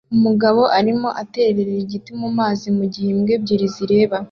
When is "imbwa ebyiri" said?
3.13-3.65